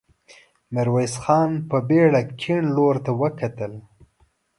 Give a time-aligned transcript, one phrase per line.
[0.73, 3.73] ميرويس خان په بېړه کيڼ لور ته وکتل.